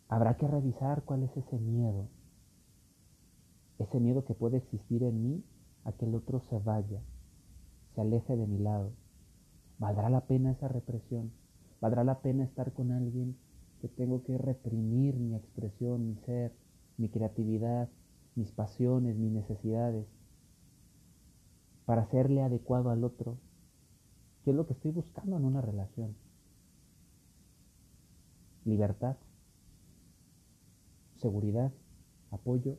Habrá 0.08 0.36
que 0.36 0.46
revisar 0.46 1.02
cuál 1.04 1.24
es 1.24 1.36
ese 1.36 1.58
miedo, 1.58 2.08
ese 3.82 4.00
miedo 4.00 4.24
que 4.24 4.34
puede 4.34 4.58
existir 4.58 5.02
en 5.02 5.22
mí 5.22 5.44
a 5.84 5.92
que 5.92 6.06
el 6.06 6.14
otro 6.14 6.40
se 6.40 6.58
vaya, 6.58 7.00
se 7.94 8.00
aleje 8.00 8.36
de 8.36 8.46
mi 8.46 8.58
lado. 8.58 8.92
¿Valdrá 9.78 10.10
la 10.10 10.26
pena 10.26 10.52
esa 10.52 10.68
represión? 10.68 11.32
¿Valdrá 11.80 12.04
la 12.04 12.20
pena 12.20 12.44
estar 12.44 12.72
con 12.72 12.92
alguien 12.92 13.36
que 13.80 13.88
tengo 13.88 14.22
que 14.22 14.38
reprimir 14.38 15.16
mi 15.16 15.34
expresión, 15.34 16.06
mi 16.06 16.16
ser, 16.16 16.52
mi 16.96 17.08
creatividad, 17.08 17.88
mis 18.36 18.52
pasiones, 18.52 19.16
mis 19.16 19.32
necesidades, 19.32 20.06
para 21.84 22.06
serle 22.06 22.42
adecuado 22.42 22.90
al 22.90 23.02
otro 23.02 23.38
¿Qué 24.44 24.50
es 24.50 24.56
lo 24.56 24.66
que 24.66 24.72
estoy 24.72 24.90
buscando 24.90 25.36
en 25.36 25.44
una 25.44 25.60
relación? 25.60 26.16
Libertad, 28.64 29.16
seguridad, 31.16 31.72
apoyo. 32.30 32.76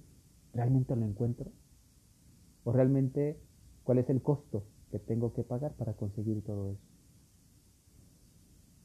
¿Realmente 0.53 0.95
lo 0.95 1.05
encuentro? 1.05 1.51
¿O 2.63 2.71
realmente 2.71 3.39
cuál 3.83 3.97
es 3.97 4.09
el 4.09 4.21
costo 4.21 4.63
que 4.91 4.99
tengo 4.99 5.33
que 5.33 5.43
pagar 5.43 5.73
para 5.73 5.93
conseguir 5.93 6.43
todo 6.43 6.69
eso? 6.69 6.87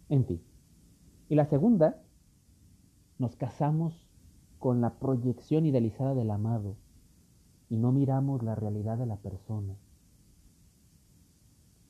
En 0.08 0.24
fin. 0.24 0.42
Y 1.28 1.34
la 1.34 1.44
segunda, 1.44 2.02
nos 3.18 3.36
casamos 3.36 4.08
con 4.58 4.80
la 4.80 4.98
proyección 4.98 5.66
idealizada 5.66 6.14
del 6.14 6.30
amado 6.30 6.76
y 7.68 7.76
no 7.76 7.92
miramos 7.92 8.42
la 8.42 8.54
realidad 8.54 8.96
de 8.96 9.06
la 9.06 9.16
persona. 9.16 9.76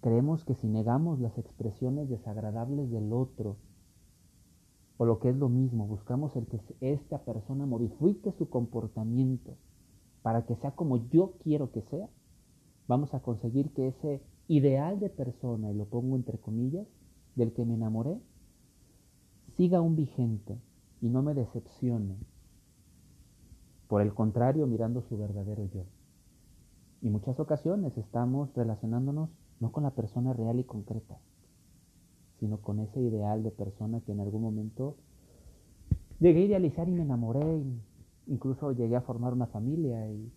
Creemos 0.00 0.44
que 0.44 0.54
si 0.54 0.68
negamos 0.68 1.20
las 1.20 1.38
expresiones 1.38 2.08
desagradables 2.08 2.90
del 2.90 3.12
otro, 3.12 3.56
o 4.97 5.04
lo 5.04 5.20
que 5.20 5.28
es 5.28 5.37
lo 5.37 5.49
mismo, 5.49 5.87
buscamos 5.87 6.35
el 6.35 6.47
que 6.47 6.61
esta 6.80 7.25
persona 7.25 7.66
modifique 7.66 8.32
su 8.32 8.49
comportamiento 8.49 9.56
para 10.23 10.47
que 10.47 10.57
sea 10.57 10.73
como 10.73 11.09
yo 11.09 11.35
quiero 11.43 11.71
que 11.71 11.83
sea, 11.83 12.09
vamos 12.87 13.15
a 13.15 13.21
conseguir 13.21 13.71
que 13.73 13.89
ese 13.89 14.23
ideal 14.49 14.99
de 14.99 15.11
persona, 15.11 15.71
y 15.71 15.75
lo 15.75 15.87
pongo 15.87 16.17
entre 16.17 16.39
comillas, 16.39 16.87
del 17.37 17.53
que 17.53 17.65
me 17.65 17.75
enamoré, 17.75 18.19
siga 19.57 19.79
aún 19.79 19.97
vigente 19.97 20.59
y 21.01 21.09
no 21.09 21.23
me 21.23 21.35
decepcione. 21.35 22.17
Por 23.87 24.03
el 24.03 24.13
contrario, 24.15 24.67
mirando 24.67 25.03
su 25.03 25.17
verdadero 25.17 25.67
yo. 25.67 25.85
Y 27.01 27.11
muchas 27.11 27.39
ocasiones 27.39 27.97
estamos 27.97 28.53
relacionándonos 28.55 29.31
no 29.61 29.73
con 29.73 29.83
la 29.83 29.91
persona 29.91 30.33
real 30.33 30.59
y 30.59 30.65
concreta, 30.65 31.19
sino 32.39 32.61
con 32.61 32.81
ese 32.81 33.01
ideal 33.01 33.43
de 33.43 33.51
persona 33.51 34.01
que 34.01 34.13
en 34.13 34.21
algún 34.21 34.43
momento 34.43 34.97
llegué 36.21 36.43
a 36.43 36.47
idealizar 36.47 36.89
y 36.89 36.93
me 36.93 37.03
enamoré, 37.03 37.63
incluso 38.28 38.73
llegué 38.73 38.97
a 38.97 39.00
formar 39.00 39.32
una 39.32 39.47
familia 39.47 40.11
y 40.11 40.32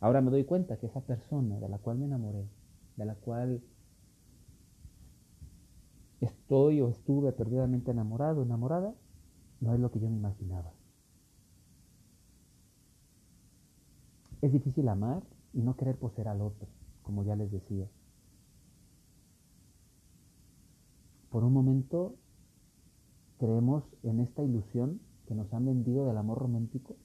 ahora 0.00 0.20
me 0.20 0.30
doy 0.30 0.44
cuenta 0.44 0.76
que 0.78 0.86
esa 0.86 1.00
persona 1.00 1.58
de 1.58 1.68
la 1.68 1.78
cual 1.78 1.98
me 1.98 2.06
enamoré, 2.06 2.46
de 2.96 3.04
la 3.04 3.14
cual 3.14 3.62
estoy 6.20 6.80
o 6.80 6.88
estuve 6.88 7.32
perdidamente 7.32 7.90
enamorado, 7.90 8.42
enamorada, 8.42 8.94
no 9.60 9.74
es 9.74 9.80
lo 9.80 9.90
que 9.90 10.00
yo 10.00 10.10
me 10.10 10.16
imaginaba. 10.16 10.72
Es 14.42 14.52
difícil 14.52 14.88
amar 14.88 15.22
y 15.54 15.62
no 15.62 15.76
querer 15.76 15.96
poseer 15.96 16.28
al 16.28 16.42
otro, 16.42 16.68
como 17.02 17.22
ya 17.24 17.36
les 17.36 17.50
decía. 17.50 17.88
Por 21.30 21.44
un 21.44 21.52
momento 21.52 22.14
creemos 23.38 23.84
en 24.02 24.20
esta 24.20 24.42
ilusión 24.42 25.00
que 25.26 25.34
nos 25.34 25.52
han 25.52 25.66
vendido 25.66 26.06
del 26.06 26.16
amor 26.16 26.38
romántico, 26.38 26.96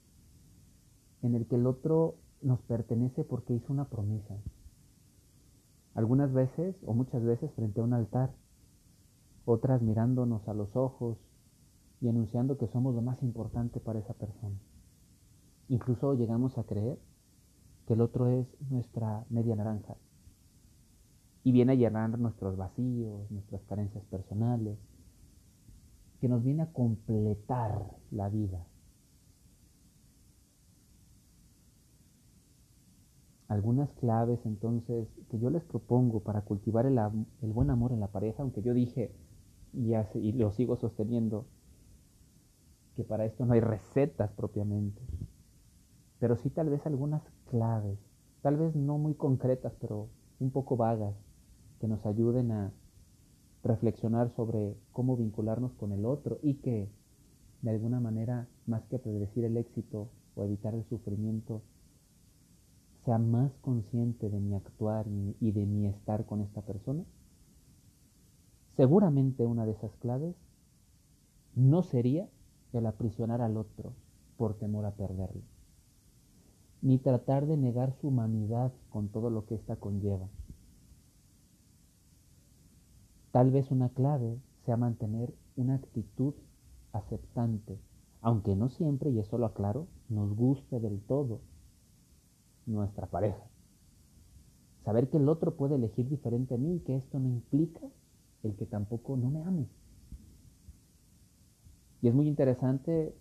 en 1.21 1.35
el 1.35 1.47
que 1.47 1.55
el 1.55 1.67
otro 1.67 2.15
nos 2.41 2.61
pertenece 2.61 3.23
porque 3.23 3.53
hizo 3.53 3.71
una 3.71 3.85
promesa. 3.85 4.35
Algunas 5.93 6.33
veces 6.33 6.75
o 6.85 6.93
muchas 6.93 7.23
veces 7.23 7.51
frente 7.53 7.81
a 7.81 7.83
un 7.83 7.93
altar, 7.93 8.33
otras 9.45 9.81
mirándonos 9.81 10.47
a 10.47 10.53
los 10.53 10.75
ojos 10.75 11.17
y 11.99 12.07
anunciando 12.07 12.57
que 12.57 12.67
somos 12.67 12.95
lo 12.95 13.01
más 13.01 13.21
importante 13.21 13.79
para 13.79 13.99
esa 13.99 14.13
persona. 14.13 14.57
Incluso 15.67 16.13
llegamos 16.15 16.57
a 16.57 16.63
creer 16.63 16.99
que 17.85 17.93
el 17.93 18.01
otro 18.01 18.27
es 18.27 18.47
nuestra 18.69 19.25
media 19.29 19.55
naranja 19.55 19.95
y 21.43 21.51
viene 21.51 21.73
a 21.73 21.75
llenar 21.75 22.17
nuestros 22.19 22.55
vacíos, 22.55 23.29
nuestras 23.31 23.61
carencias 23.63 24.03
personales, 24.05 24.77
que 26.19 26.29
nos 26.29 26.43
viene 26.43 26.63
a 26.63 26.71
completar 26.71 27.97
la 28.11 28.29
vida. 28.29 28.65
Algunas 33.51 33.91
claves 33.95 34.39
entonces 34.45 35.09
que 35.29 35.37
yo 35.37 35.49
les 35.49 35.61
propongo 35.65 36.21
para 36.21 36.43
cultivar 36.43 36.85
el, 36.85 36.97
buen 37.51 37.69
amor 37.69 37.91
en 37.91 37.99
la 37.99 38.07
pareja, 38.07 38.43
aunque 38.43 38.61
yo 38.61 38.73
dije 38.73 39.11
y, 39.73 39.93
y 39.93 40.31
lo 40.31 40.51
sigo 40.53 40.77
sosteniendo, 40.77 41.45
que 42.95 43.03
para 43.03 43.25
esto 43.25 43.45
no 43.45 43.51
hay 43.51 43.59
recetas 43.59 44.31
propiamente, 44.31 45.01
pero 46.17 46.37
sí 46.37 46.49
tal 46.49 46.69
vez 46.69 46.85
algunas 46.85 47.23
claves, 47.49 47.99
tal 48.41 48.55
vez 48.55 48.73
no 48.73 48.97
muy 48.97 49.15
concretas, 49.15 49.73
pero 49.81 50.07
un 50.39 50.51
poco 50.51 50.77
vagas, 50.77 51.17
que 51.81 51.89
nos 51.89 52.05
ayuden 52.05 52.53
a 52.53 52.71
reflexionar 53.65 54.29
sobre 54.29 54.77
cómo 54.93 55.17
vincularnos 55.17 55.73
con 55.73 55.91
el 55.91 56.05
otro 56.05 56.39
y 56.41 56.53
que 56.53 56.89
de 57.63 57.69
alguna 57.69 57.99
manera, 57.99 58.47
más 58.65 58.85
que 58.85 58.97
predecir 58.97 59.43
el 59.43 59.57
éxito 59.57 60.07
o 60.35 60.45
evitar 60.45 60.73
el 60.73 60.85
sufrimiento, 60.85 61.63
sea 63.05 63.17
más 63.17 63.51
consciente 63.61 64.29
de 64.29 64.39
mi 64.39 64.53
actuar 64.53 65.07
y 65.39 65.51
de 65.51 65.65
mi 65.65 65.87
estar 65.87 66.25
con 66.25 66.41
esta 66.41 66.61
persona? 66.61 67.03
Seguramente 68.75 69.45
una 69.45 69.65
de 69.65 69.71
esas 69.71 69.95
claves 69.97 70.35
no 71.55 71.83
sería 71.83 72.29
el 72.73 72.85
aprisionar 72.85 73.41
al 73.41 73.57
otro 73.57 73.93
por 74.37 74.55
temor 74.55 74.85
a 74.85 74.91
perderlo, 74.91 75.41
ni 76.81 76.97
tratar 76.97 77.45
de 77.47 77.57
negar 77.57 77.93
su 77.93 78.07
humanidad 78.07 78.71
con 78.89 79.09
todo 79.09 79.29
lo 79.29 79.45
que 79.45 79.55
ésta 79.55 79.75
conlleva. 79.75 80.29
Tal 83.31 83.51
vez 83.51 83.71
una 83.71 83.89
clave 83.89 84.39
sea 84.65 84.77
mantener 84.77 85.33
una 85.55 85.75
actitud 85.75 86.33
aceptante, 86.93 87.79
aunque 88.21 88.55
no 88.55 88.69
siempre, 88.69 89.09
y 89.09 89.19
eso 89.19 89.37
lo 89.37 89.47
aclaro, 89.47 89.87
nos 90.09 90.35
guste 90.35 90.79
del 90.79 91.01
todo 91.01 91.41
nuestra 92.65 93.07
pareja. 93.07 93.43
Saber 94.83 95.09
que 95.09 95.17
el 95.17 95.29
otro 95.29 95.55
puede 95.55 95.75
elegir 95.75 96.09
diferente 96.09 96.55
a 96.55 96.57
mí 96.57 96.75
y 96.75 96.79
que 96.79 96.95
esto 96.95 97.19
no 97.19 97.29
implica 97.29 97.81
el 98.43 98.55
que 98.55 98.65
tampoco 98.65 99.15
no 99.15 99.29
me 99.29 99.43
ame. 99.43 99.67
Y 102.01 102.07
es 102.07 102.13
muy 102.13 102.27
interesante 102.27 103.15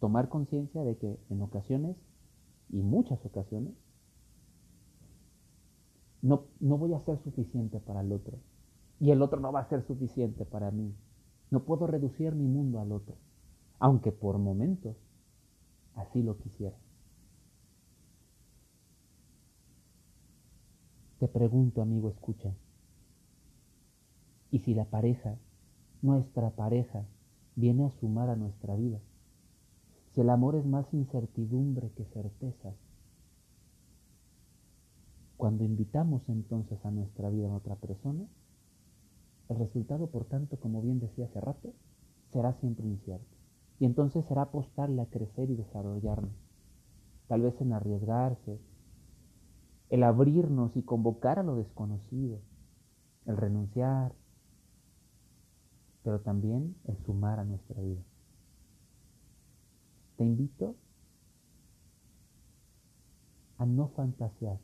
tomar 0.00 0.28
conciencia 0.28 0.82
de 0.84 0.96
que 0.96 1.18
en 1.28 1.42
ocasiones, 1.42 1.96
y 2.70 2.82
muchas 2.82 3.24
ocasiones, 3.24 3.74
no, 6.22 6.44
no 6.60 6.78
voy 6.78 6.94
a 6.94 7.00
ser 7.00 7.18
suficiente 7.22 7.78
para 7.78 8.00
el 8.00 8.12
otro. 8.12 8.38
Y 8.98 9.10
el 9.10 9.20
otro 9.20 9.38
no 9.40 9.52
va 9.52 9.60
a 9.60 9.68
ser 9.68 9.82
suficiente 9.86 10.46
para 10.46 10.70
mí. 10.70 10.94
No 11.50 11.64
puedo 11.64 11.86
reducir 11.86 12.34
mi 12.34 12.48
mundo 12.48 12.80
al 12.80 12.90
otro, 12.90 13.16
aunque 13.78 14.12
por 14.12 14.38
momentos 14.38 14.96
así 15.94 16.22
lo 16.22 16.38
quisiera. 16.38 16.76
Te 21.18 21.28
pregunto, 21.28 21.80
amigo, 21.80 22.10
escucha. 22.10 22.52
¿Y 24.50 24.58
si 24.58 24.74
la 24.74 24.84
pareja, 24.84 25.38
nuestra 26.02 26.50
pareja, 26.50 27.06
viene 27.54 27.86
a 27.86 27.90
sumar 27.90 28.28
a 28.28 28.36
nuestra 28.36 28.76
vida? 28.76 29.00
Si 30.12 30.20
el 30.20 30.28
amor 30.28 30.56
es 30.56 30.66
más 30.66 30.92
incertidumbre 30.92 31.90
que 31.92 32.04
certezas, 32.04 32.74
cuando 35.38 35.64
invitamos 35.64 36.28
entonces 36.28 36.84
a 36.84 36.90
nuestra 36.90 37.30
vida 37.30 37.50
a 37.50 37.56
otra 37.56 37.76
persona, 37.76 38.26
el 39.48 39.56
resultado, 39.58 40.08
por 40.08 40.26
tanto, 40.26 40.58
como 40.58 40.82
bien 40.82 41.00
decía 41.00 41.26
hace 41.26 41.40
rato, 41.40 41.72
será 42.30 42.52
siempre 42.60 42.86
incierto. 42.86 43.36
Y 43.78 43.86
entonces 43.86 44.26
será 44.26 44.42
apostarle 44.42 45.00
a 45.00 45.06
crecer 45.06 45.50
y 45.50 45.56
desarrollarnos. 45.56 46.34
Tal 47.28 47.42
vez 47.42 47.58
en 47.60 47.72
arriesgarse, 47.72 48.58
el 49.90 50.02
abrirnos 50.02 50.76
y 50.76 50.82
convocar 50.82 51.38
a 51.38 51.42
lo 51.42 51.56
desconocido, 51.56 52.40
el 53.26 53.36
renunciar, 53.36 54.14
pero 56.02 56.20
también 56.20 56.76
el 56.84 56.96
sumar 57.04 57.40
a 57.40 57.44
nuestra 57.44 57.80
vida. 57.80 58.02
Te 60.16 60.24
invito 60.24 60.76
a 63.58 63.66
no 63.66 63.88
fantasear, 63.88 64.58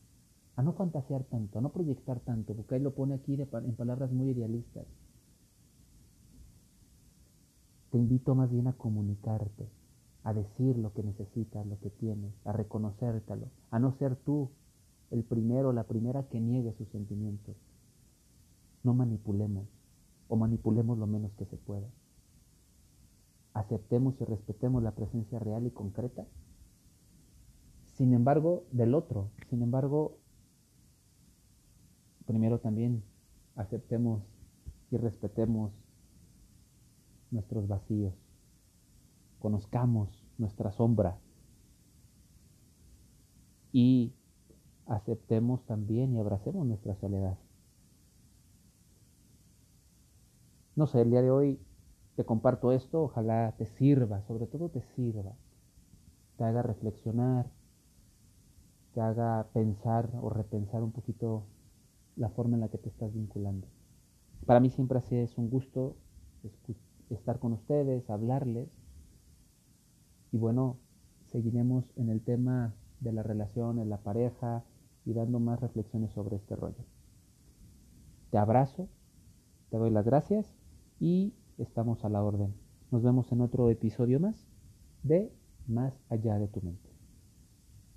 a 0.56 0.62
no 0.62 0.72
fantasear 0.72 1.24
tanto, 1.24 1.58
a 1.58 1.62
no 1.62 1.70
proyectar 1.70 2.20
tanto, 2.20 2.54
porque 2.54 2.76
él 2.76 2.82
lo 2.82 2.94
pone 2.94 3.14
aquí 3.14 3.34
en 3.34 3.74
palabras 3.74 4.10
muy 4.12 4.30
idealistas. 4.30 4.86
Te 7.90 7.98
invito 7.98 8.34
más 8.34 8.50
bien 8.50 8.68
a 8.68 8.72
comunicarte, 8.72 9.68
a 10.24 10.32
decir 10.32 10.78
lo 10.78 10.92
que 10.92 11.02
necesitas, 11.02 11.66
lo 11.66 11.78
que 11.80 11.90
tienes, 11.90 12.32
a 12.44 12.52
reconocértelo, 12.52 13.48
a 13.70 13.78
no 13.78 13.92
ser 13.98 14.16
tú 14.16 14.50
el 15.12 15.24
primero, 15.24 15.72
la 15.72 15.84
primera 15.84 16.26
que 16.28 16.40
niegue 16.40 16.72
sus 16.72 16.88
sentimientos. 16.88 17.54
No 18.82 18.94
manipulemos 18.94 19.68
o 20.28 20.36
manipulemos 20.36 20.98
lo 20.98 21.06
menos 21.06 21.34
que 21.34 21.44
se 21.44 21.58
pueda. 21.58 21.86
Aceptemos 23.52 24.18
y 24.20 24.24
respetemos 24.24 24.82
la 24.82 24.92
presencia 24.92 25.38
real 25.38 25.66
y 25.66 25.70
concreta. 25.70 26.26
Sin 27.84 28.14
embargo, 28.14 28.64
del 28.72 28.94
otro, 28.94 29.30
sin 29.50 29.62
embargo, 29.62 30.16
primero 32.24 32.58
también 32.58 33.04
aceptemos 33.54 34.22
y 34.90 34.96
respetemos 34.96 35.72
nuestros 37.30 37.68
vacíos. 37.68 38.14
Conozcamos 39.40 40.08
nuestra 40.38 40.72
sombra 40.72 41.18
y 43.72 44.14
aceptemos 44.86 45.64
también 45.66 46.14
y 46.14 46.18
abracemos 46.18 46.66
nuestra 46.66 46.94
soledad. 46.96 47.38
No 50.74 50.86
sé, 50.86 51.02
el 51.02 51.10
día 51.10 51.22
de 51.22 51.30
hoy 51.30 51.60
te 52.16 52.24
comparto 52.24 52.72
esto, 52.72 53.02
ojalá 53.02 53.54
te 53.58 53.66
sirva, 53.66 54.22
sobre 54.22 54.46
todo 54.46 54.68
te 54.68 54.82
sirva, 54.94 55.32
te 56.36 56.44
haga 56.44 56.62
reflexionar, 56.62 57.50
te 58.94 59.00
haga 59.00 59.48
pensar 59.52 60.10
o 60.20 60.30
repensar 60.30 60.82
un 60.82 60.92
poquito 60.92 61.44
la 62.16 62.28
forma 62.30 62.56
en 62.56 62.60
la 62.60 62.68
que 62.68 62.78
te 62.78 62.88
estás 62.88 63.12
vinculando. 63.12 63.66
Para 64.46 64.60
mí 64.60 64.70
siempre 64.70 64.98
así 64.98 65.16
es 65.16 65.38
un 65.38 65.48
gusto 65.48 65.96
estar 67.10 67.38
con 67.38 67.52
ustedes, 67.52 68.08
hablarles. 68.10 68.68
Y 70.32 70.38
bueno, 70.38 70.78
seguiremos 71.26 71.84
en 71.96 72.08
el 72.08 72.22
tema 72.22 72.74
de 73.00 73.12
la 73.12 73.22
relación, 73.22 73.78
en 73.78 73.88
la 73.88 73.98
pareja, 73.98 74.64
y 75.04 75.12
dando 75.12 75.40
más 75.40 75.60
reflexiones 75.60 76.12
sobre 76.12 76.36
este 76.36 76.56
rollo. 76.56 76.84
Te 78.30 78.38
abrazo, 78.38 78.88
te 79.70 79.76
doy 79.76 79.90
las 79.90 80.04
gracias 80.04 80.54
y 81.00 81.34
estamos 81.58 82.04
a 82.04 82.08
la 82.08 82.22
orden. 82.22 82.54
Nos 82.90 83.02
vemos 83.02 83.30
en 83.32 83.40
otro 83.40 83.70
episodio 83.70 84.20
más 84.20 84.46
de 85.02 85.32
Más 85.68 85.94
allá 86.10 86.38
de 86.38 86.48
tu 86.48 86.60
mente. 86.60 86.91